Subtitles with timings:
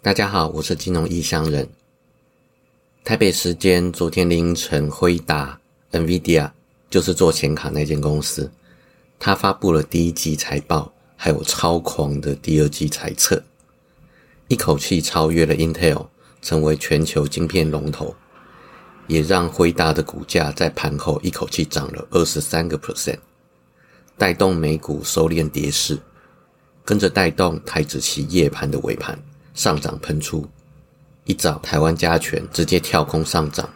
[0.00, 1.68] 大家好，我是金融异乡人。
[3.02, 5.58] 台北时间昨天凌晨，辉达
[5.90, 6.52] （NVIDIA）
[6.88, 8.48] 就是做显卡那间公司，
[9.18, 13.42] 它发布了第一季财报，还有超狂的第二季财测，
[14.46, 16.06] 一口气超越了 Intel，
[16.40, 18.14] 成为全球晶片龙头，
[19.08, 23.18] 也让辉达的股价在盘后一口气涨了二十三个 percent，
[24.16, 25.98] 带动美股收敛跌势，
[26.84, 29.20] 跟着带动台指期夜盘的尾盘。
[29.58, 30.48] 上涨喷出，
[31.24, 33.68] 一早台湾加权直接跳空上涨。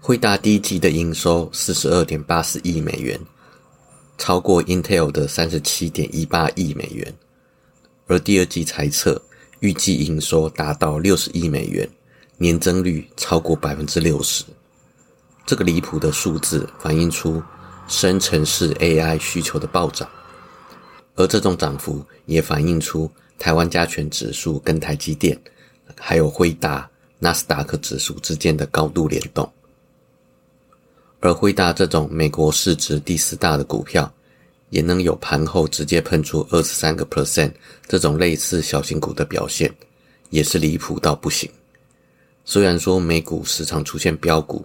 [0.00, 3.20] 惠达第一季的营收四十二点八四亿美元，
[4.18, 7.14] 超过 Intel 的三十七点一八亿美元。
[8.08, 9.22] 而第二季财测
[9.60, 11.88] 预计营收达到六十亿美元，
[12.36, 14.44] 年增率超过百分之六十。
[15.46, 17.40] 这个离谱的数字反映出
[17.86, 20.08] 深层式 AI 需求的暴涨，
[21.14, 23.08] 而这种涨幅也反映出。
[23.38, 25.38] 台湾加权指数跟台积电，
[25.98, 29.50] 还有辉达、纳斯达克指数之间的高度联动，
[31.20, 34.12] 而辉达这种美国市值第四大的股票，
[34.70, 37.52] 也能有盘后直接喷出二十三个 percent
[37.86, 39.72] 这种类似小型股的表现，
[40.30, 41.50] 也是离谱到不行。
[42.44, 44.64] 虽然说美股时常出现标股，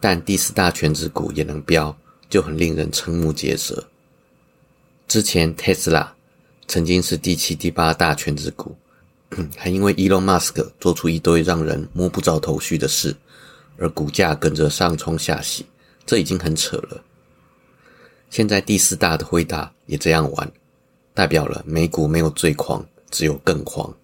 [0.00, 1.96] 但第四大全指股也能标，
[2.30, 3.86] 就很令人瞠目结舌。
[5.06, 6.13] 之前特斯拉。
[6.66, 8.76] 曾经是第七、第八大全职股，
[9.56, 13.14] 还因为 Elon Musk 做出一堆让人摸不着头绪的事，
[13.76, 15.66] 而股价跟着上冲下洗，
[16.06, 17.02] 这已经很扯了。
[18.30, 20.52] 现在第四大的辉达也这样玩，
[21.12, 23.94] 代表了美股没有最狂，只有更狂。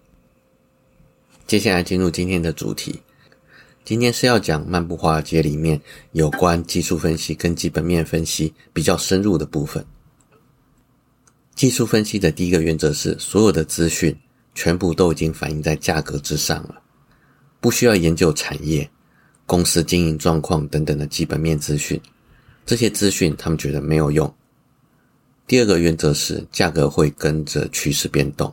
[1.47, 3.01] 接下来进入今天的主题，
[3.83, 5.81] 今天是要讲《漫步华尔街》里面
[6.13, 9.85] 有关技术分析跟基本面分析比较深入的部分。
[11.61, 14.17] 技术分析的第一个原则是，所有的资讯
[14.55, 16.81] 全部都已经反映在价格之上了，
[17.59, 18.89] 不需要研究产业、
[19.45, 22.01] 公司经营状况等等的基本面资讯，
[22.65, 24.33] 这些资讯他们觉得没有用。
[25.45, 28.51] 第二个原则是，价格会跟着趋势变动，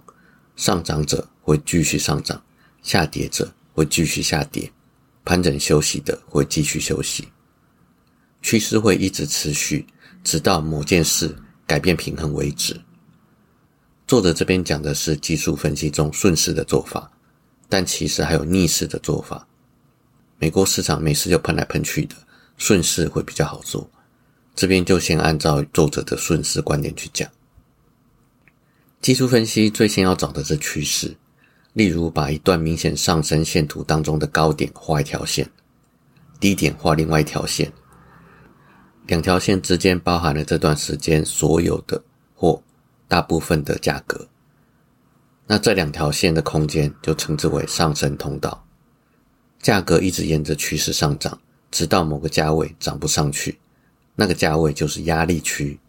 [0.56, 2.38] 上涨者会继续上涨，
[2.82, 4.70] 下跌者会继续下跌，
[5.24, 7.26] 盘整休息的会继续休息，
[8.42, 9.86] 趋势会一直持续，
[10.22, 11.34] 直到某件事
[11.66, 12.78] 改变平衡为止。
[14.08, 17.10] 作者这边讲的是技术分析中顺势的做法，
[17.68, 19.46] 但其实还有逆势的做法。
[20.38, 22.16] 美国市场没事就喷来喷去的，
[22.56, 23.86] 顺势会比较好做。
[24.54, 27.28] 这边就先按照作者的顺势观点去讲。
[29.02, 31.14] 技术分析最先要找的是趋势，
[31.74, 35.46] 例如把一段明显上升线图当中的高点画一条线，
[36.40, 37.70] 低点画另外一条线，
[39.06, 42.02] 两条线之间包含了这段时间所有的。
[43.08, 44.28] 大部分的价格，
[45.46, 48.64] 那这两条线的空间就称之为上升通道。
[49.60, 53.58] 价格一直沿着趋势上涨，直到某个价位涨不上去，
[54.14, 55.80] 那个价位就是压力区。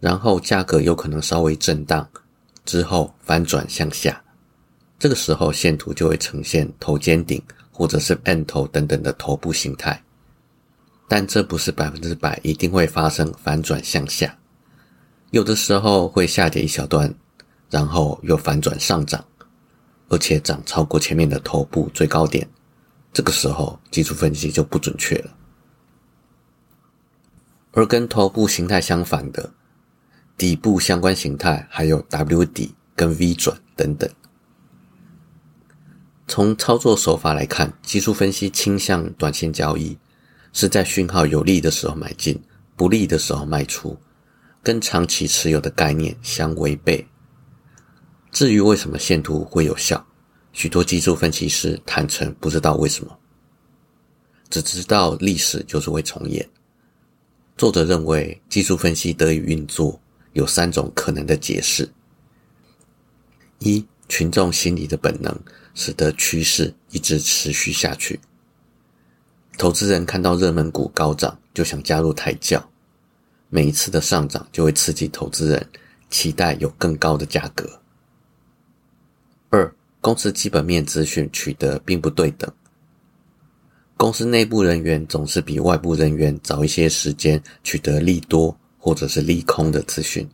[0.00, 2.06] 然后价格有可能稍微震荡，
[2.66, 4.22] 之后反转向下，
[4.98, 10.00] 这个时候线图就会呈现头肩顶或者是 N 头等等的头部形态。
[11.08, 14.36] 但这不是百分之百一定会发生反转向下。
[15.34, 17.12] 有的时候会下跌一小段，
[17.68, 19.24] 然后又反转上涨，
[20.08, 22.48] 而且涨超过前面的头部最高点，
[23.12, 25.36] 这个时候技术分析就不准确了。
[27.72, 29.52] 而跟头部形态相反的
[30.38, 34.08] 底部相关形态，还有 W 底跟 V 转等等。
[36.28, 39.98] 从操作手法来看，技术分析倾向短线交易，
[40.52, 42.40] 是在讯号有利的时候买进，
[42.76, 43.98] 不利的时候卖出。
[44.64, 47.06] 跟长期持有的概念相违背。
[48.32, 50.04] 至于为什么线图会有效，
[50.52, 53.16] 许多技术分析师坦诚不知道为什么，
[54.48, 56.48] 只知道历史就是会重演。
[57.56, 60.00] 作者认为，技术分析得以运作
[60.32, 61.88] 有三种可能的解释：
[63.58, 65.38] 一、群众心理的本能
[65.74, 68.18] 使得趋势一直持续下去，
[69.56, 72.68] 投资人看到热门股高涨就想加入抬轿。
[73.54, 75.64] 每一次的上涨就会刺激投资人
[76.10, 77.80] 期待有更高的价格。
[79.48, 82.52] 二、公司基本面资讯取得并不对等，
[83.96, 90.28] 公司内部人员总是比外部人员早一些时间取得利多或者是利空的资讯，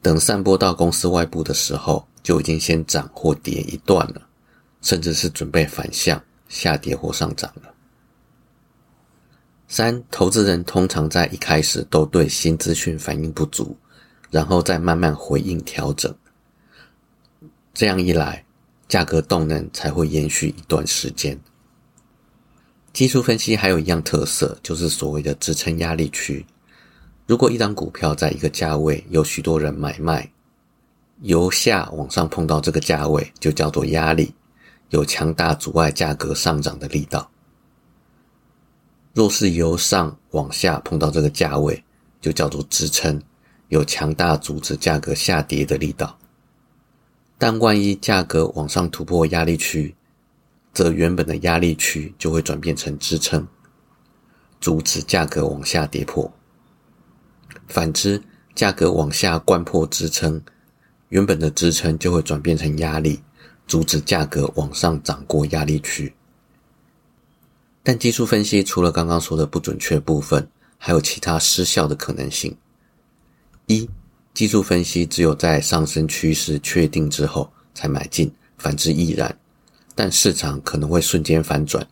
[0.00, 4.22] 等散播到公司外部的时候，就已经先涨或跌一段了，
[4.80, 6.18] 甚至是准备反向
[6.48, 7.69] 下跌或上涨了。
[9.72, 13.76] 三，投资人通常在一开始都对新资讯反应不足，
[14.28, 16.12] 然后再慢慢回应调整。
[17.72, 18.44] 这样一来，
[18.88, 21.38] 价格动能才会延续一段时间。
[22.92, 26.44] 技术分析还有一样特色，就是所谓的支撑压力区。
[27.28, 30.28] 如果一张股票在一个价位有许多人买卖，
[31.20, 34.34] 由下往上碰到这个价位，就叫做压力，
[34.88, 37.30] 有强大阻碍价格上涨的力道。
[39.12, 41.82] 若是由上往下碰到这个价位，
[42.20, 43.20] 就叫做支撑，
[43.68, 46.16] 有强大阻止价格下跌的力道。
[47.36, 49.94] 但万一价格往上突破压力区，
[50.72, 53.46] 则原本的压力区就会转变成支撑，
[54.60, 56.30] 阻止价格往下跌破。
[57.66, 58.22] 反之，
[58.54, 60.40] 价格往下灌破支撑，
[61.08, 63.20] 原本的支撑就会转变成压力，
[63.66, 66.14] 阻止价格往上涨过压力区。
[67.90, 70.48] 但技术分析除了刚刚说的不准确部分，
[70.78, 72.56] 还有其他失效的可能性。
[73.66, 73.90] 一、
[74.32, 79.36] 技术分析只有在上升趋势确定之后才买进，反之亦然。
[79.96, 81.84] 但市场可能会瞬间反转，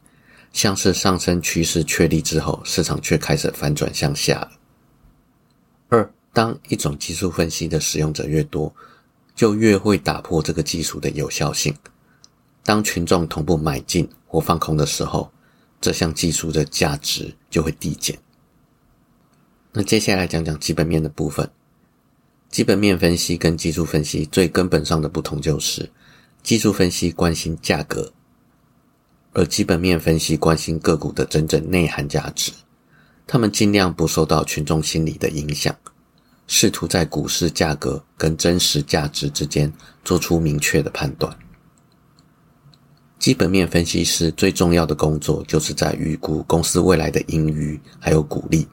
[0.53, 4.51] 像是上升趋势确立之后，市场却开始反转向下了。
[5.89, 8.73] 二，当一种技术分析的使用者越多，
[9.35, 11.75] 就越会打破这个技术的有效性。
[12.63, 15.29] 当群众同步买进或放空的时候，
[15.81, 18.19] 这项技术的价值就会递减。
[19.73, 21.49] 那接下来讲讲基本面的部分。
[22.51, 25.91] 基本面分析跟技术分析最根本上的不同就是，
[26.43, 28.11] 技术分析关心价格，
[29.35, 32.51] 而基本面分析关心个股的真正内涵价值。
[33.27, 35.77] 他们尽量不受到群众心理的影响，
[36.47, 39.71] 试图在股市价格跟真实价值之间
[40.03, 41.39] 做出明确的判断。
[43.19, 48.67] 基本面分析师最重要的工作就是在预估公司未来的盈余还有股利。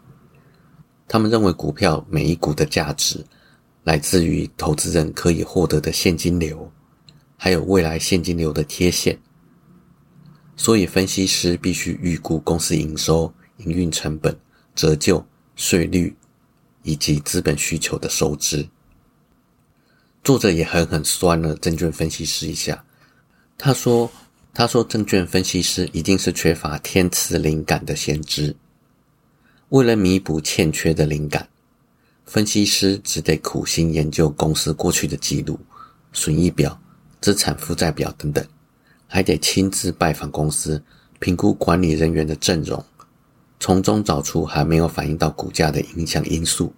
[1.07, 3.23] 他们认为股票每一股的价值
[3.83, 6.71] 来自于投资人可以获得的现金流，
[7.37, 9.17] 还有未来现金流的贴现。
[10.55, 14.35] 所以，分析师必须预估公司营收、营运成本。
[14.75, 15.25] 折旧、
[15.55, 16.13] 税率
[16.83, 18.67] 以及资本需求的收支，
[20.21, 22.83] 作者也狠狠酸了证券分析师一下。
[23.57, 24.11] 他说
[24.57, 28.55] ：“他说证券分析师一定是缺乏天赐灵感的先知。
[29.67, 31.45] 为了弥补欠缺的灵感，
[32.25, 35.59] 分析师只得苦心研究公司过去的记录、
[36.13, 36.79] 损益表、
[37.19, 38.47] 资产负债表等等，
[39.07, 40.81] 还得亲自拜访公司，
[41.19, 42.81] 评估管理人员的阵容。”
[43.59, 46.73] 从中找出还没有反映到股价的影响因素。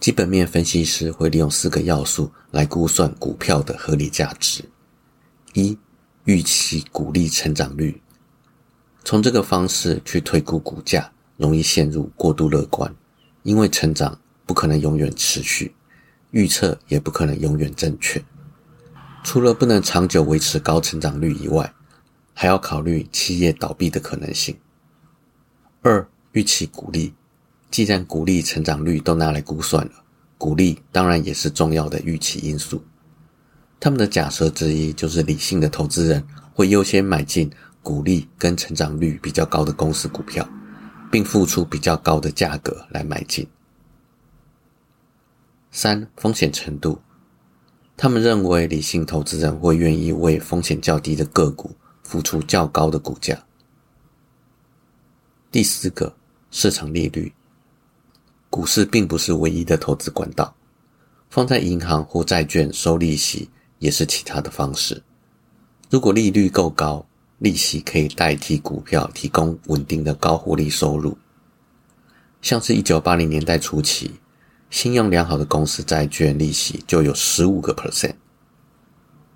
[0.00, 4.64] 基本面分析师会利用四个要素来估算股票的合理价值：
[5.52, 5.76] 一、
[6.30, 8.00] 预期股利成长率。
[9.02, 12.94] 从这个方式去推估股价，容易陷入过度乐观，
[13.42, 15.74] 因为成长不可能永远持续，
[16.30, 18.22] 预测也不可能永远正确。
[19.24, 21.74] 除了不能长久维持高成长率以外，
[22.32, 24.56] 还要考虑企业倒闭的可能性。
[25.82, 27.12] 二、预期股利，
[27.72, 30.04] 既然股利成长率都拿来估算了，
[30.38, 32.84] 股利当然也是重要的预期因素。
[33.80, 36.22] 他们的假设之一就是理性的投资人
[36.52, 37.50] 会优先买进
[37.82, 40.46] 股利跟成长率比较高的公司股票，
[41.10, 43.48] 并付出比较高的价格来买进。
[45.70, 47.00] 三、风险程度，
[47.96, 53.42] 他们认为理性投资人会愿意为风险较低的个股付出较高的股价。
[55.50, 56.14] 第四个，
[56.50, 57.32] 市场利率。
[58.50, 60.54] 股市并不是唯一的投资管道，
[61.30, 63.48] 放在银行或债券收利息
[63.80, 65.02] 也是其他的方式。
[65.90, 67.04] 如果利率够高，
[67.38, 71.18] 利息可以代替股票提供稳定的高获利收入。
[72.42, 74.12] 像是一九八零年代初期，
[74.70, 78.14] 信用良好的公司债券利息就有十五个 percent。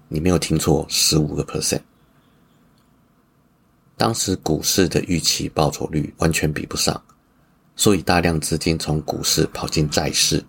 [0.08, 1.80] 你没有听错，十五个 percent。
[3.96, 7.02] 当时股市的预期报酬率完全比不上，
[7.74, 10.44] 所以大量资金从股市跑进债市，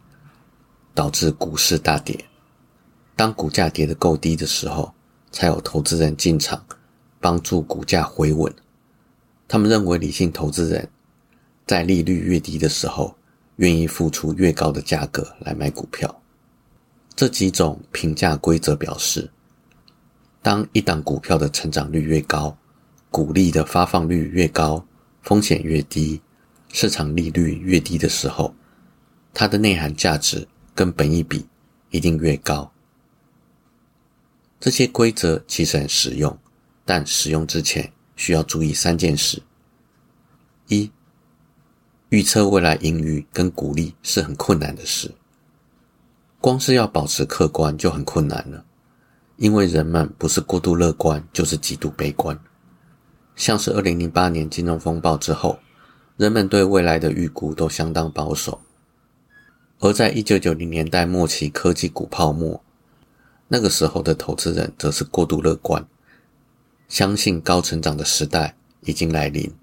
[0.94, 2.24] 导致股市大跌。
[3.16, 4.94] 当股价跌得够低的时候，
[5.32, 6.66] 才有投资人进场，
[7.20, 8.54] 帮助股价回稳。
[9.48, 10.90] 他们认为理性投资人，
[11.66, 13.16] 在利率越低的时候，
[13.58, 16.22] 愿意付出越高的价格来买股票。
[17.16, 19.32] 这几种评价规则表示，
[20.42, 22.58] 当一档股票的成长率越高，
[23.10, 24.86] 股利的发放率越高，
[25.22, 26.22] 风险越低，
[26.74, 28.54] 市场利率越低的时候，
[29.34, 31.48] 它的内涵价值跟本益比
[31.92, 32.70] 一定越高。
[34.66, 36.36] 这些规则其实很实用，
[36.86, 39.40] 但使用之前需要注意三件事：
[40.70, 40.90] 一、
[42.10, 45.14] 预测未来盈余跟股利是很困难的事，
[46.42, 48.66] 光是要保持客观就很困难了，
[49.38, 52.36] 因为人们不是过度乐观，就是极度悲观。
[53.36, 55.60] 像是二零零八年金融风暴之后，
[56.18, 58.58] 人们对未来的预估都相当保守；
[59.78, 62.65] 而在一九九零年代末期科技股泡沫，
[63.48, 65.86] 那个时候的投资人则是过度乐观，
[66.88, 69.54] 相信高成长的时代已经来临。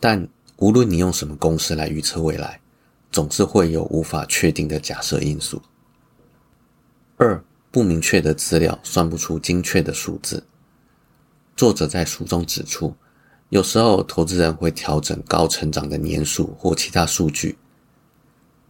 [0.00, 2.60] 但无论你用什么公式来预测未来，
[3.12, 5.62] 总是会有无法确定的假设因素。
[7.16, 10.42] 二不明确的资料算不出精确的数字。
[11.56, 12.94] 作者在书中指出，
[13.48, 17.56] 有时候投资人会调整高成长的年数或其他数据，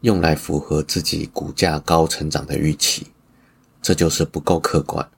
[0.02, 3.06] 用来符合自己股价高成长的预期，
[3.86, 5.08] 这就是不够客观。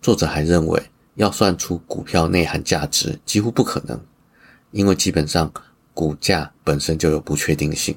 [0.00, 0.82] 作者还认为，
[1.16, 4.00] 要算出股票内涵价值几乎不可能，
[4.70, 5.52] 因为基本上
[5.92, 7.94] 股价本身就有不确定性，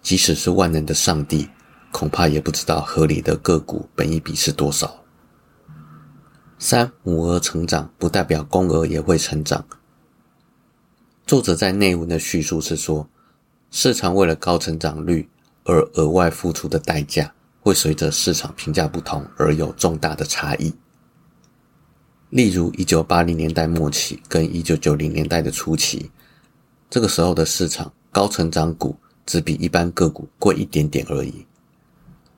[0.00, 1.46] 即使是万能的上帝，
[1.92, 5.04] 恐怕也不知道合理的个股本益比是多少。
[6.58, 9.62] 三母鹅成长不代表公鹅也会成长。
[11.26, 13.06] 作者在内文的叙述是说，
[13.70, 15.28] 市场为了高成长率
[15.64, 17.34] 而额外付出的代价，
[17.66, 20.72] 会随着市场评价不同而有重大的差异。
[22.30, 26.08] 例如，一九八零年代末期跟一九九零年代的初期，
[26.88, 28.94] 这个时候的市场高成长股
[29.26, 31.44] 只比一般个股贵一点点而已。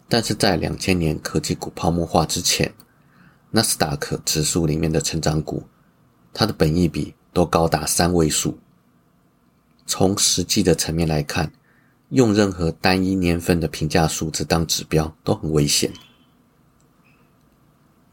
[0.09, 2.73] 但是在两千年科技股泡沫化之前，
[3.51, 5.63] 纳斯达克指数里面的成长股，
[6.33, 8.59] 它的本益比都高达三位数。
[9.85, 11.53] 从实际的层面来看，
[12.11, 15.93] 用任何单一年份的评价数字当指标都很危险。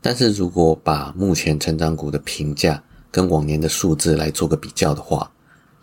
[0.02, 5.32] 但是如果把目前成长股的评价跟往年的数字来做个比较的话，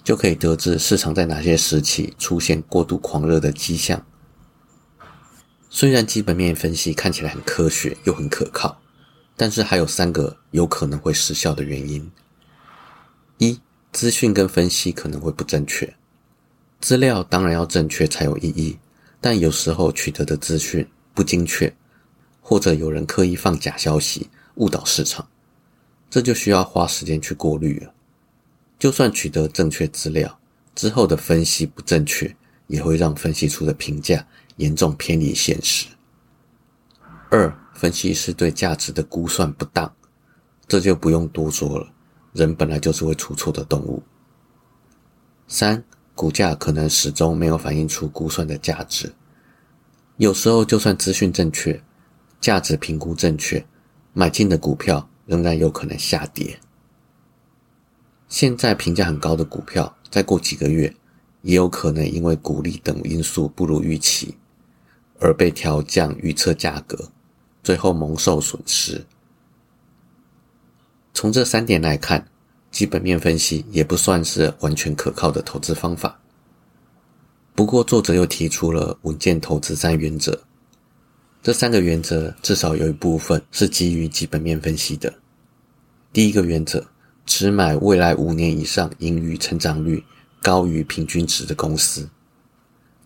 [0.04, 4.04] 就可以得知市场在哪些时期出现过度狂热的迹象。
[5.70, 8.78] 虽然基本面分析看起来很科学又很可靠。
[9.34, 12.12] 但是还有三个有可能会失效的原因：
[13.38, 13.58] 一、
[13.90, 15.96] 资讯跟分析可能会不正确。
[16.82, 18.76] 资料当然要正确才有意义，
[19.20, 21.72] 但有时候取得的资讯不精确，
[22.40, 25.26] 或者有人刻意放假消息误导市场，
[26.10, 27.94] 这就需要花时间去过滤了。
[28.80, 30.38] 就算取得正确资料
[30.74, 32.34] 之后的分析不正确，
[32.66, 35.86] 也会让分析出的评价严重偏离现实。
[37.30, 37.56] 二。
[37.74, 39.92] 分析师对价值的估算不当，
[40.68, 41.90] 这就不用多说了。
[42.32, 44.00] 人本来就是会出错的动物。
[45.48, 45.82] 三，
[46.14, 49.12] 股价可能始终没有反映出估算的价值。
[50.16, 51.82] 有时候就算资讯正确，
[52.40, 53.64] 价值评估正确，
[54.12, 56.60] 买进的股票仍然有可能下跌。
[58.28, 60.94] 现在评价很高的股票，再过几个月，
[61.42, 64.36] 也有可能因为股利等因素不如预期，
[65.18, 67.10] 而被调降预测价格。
[67.62, 69.04] 最后蒙受损失。
[71.14, 72.26] 从这三点来看，
[72.72, 76.18] 基本面分析也不算是完全可靠的投资方法。
[77.54, 80.42] 不过，作者又提出了稳健投资三原则。
[81.40, 85.14] 这三个原则至少有一部分是基于基本面分析的。
[86.12, 86.84] 第一个原则，
[87.24, 90.02] 只买未来五年以上盈余成长率
[90.40, 92.08] 高于平均值的公司，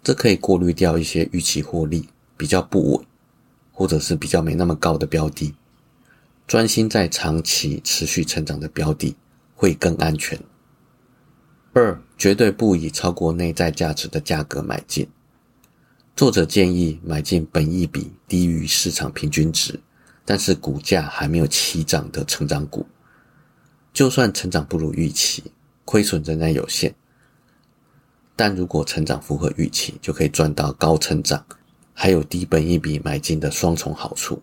[0.03, 2.09] 这可以过滤掉一些预期获利
[2.39, 3.05] 比较不稳。
[3.79, 5.55] 或者是比较没那么高的标的，
[6.47, 9.15] 专心在长期持续成长的标的
[9.57, 10.39] 会更安全。
[11.73, 15.09] 二，绝对不以超过内在价值的价格买进。
[16.15, 19.81] 作者建议买进本益比低于市场平均值，
[20.25, 22.87] 但是股价还没有起涨的成长股。
[23.93, 25.51] 就算成长不如预期，
[25.85, 26.95] 亏损仍然有限。
[28.37, 31.45] 但如果成长符合预期，就可以赚到高成长。
[31.99, 34.43] 还有低本一笔买进的双重好处。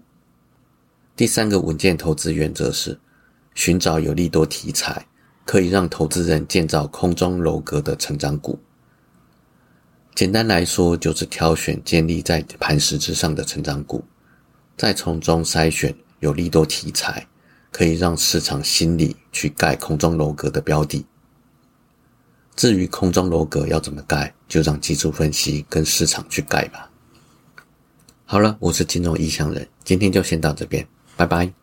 [1.16, 3.00] 第三个稳健投资原则是
[3.56, 5.06] 寻找有利多题材，
[5.46, 8.60] 可以让投资人建造空中楼阁的成长股。
[10.16, 14.04] 简单来说，就是挑选建立在磐石之上的成长股，
[14.78, 17.28] 再从中筛选有利多题材，
[17.72, 21.06] 可以让市场心理去盖空中楼阁的标的。
[22.56, 26.92] 至于空中楼阁要怎么盖，就让技术分析跟市场去盖吧。
[28.26, 31.63] 好了，我是金融异乡人，今天就先到这边，拜拜。